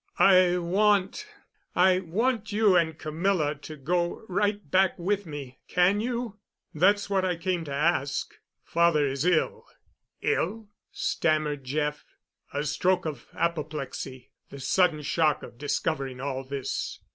"I 0.17 0.57
want—I 0.57 1.99
want 1.99 2.51
you 2.51 2.75
and 2.75 2.97
Camilla 2.97 3.53
to 3.53 3.75
go 3.75 4.25
right 4.27 4.71
back 4.71 4.97
with 4.97 5.27
me. 5.27 5.59
Can 5.67 5.99
you? 6.01 6.39
That's 6.73 7.07
what 7.07 7.23
I 7.23 7.35
came 7.35 7.63
to 7.65 7.71
ask. 7.71 8.33
Father 8.63 9.05
is 9.05 9.25
ill." 9.25 9.63
"Ill?" 10.23 10.69
stammered 10.91 11.63
Jeff. 11.65 12.03
"A 12.51 12.63
stroke 12.63 13.05
of 13.05 13.27
apoplexy—the 13.35 14.59
sudden 14.59 15.03
shock 15.03 15.43
of 15.43 15.59
discovering 15.59 16.19
all 16.19 16.43
this." 16.43 16.97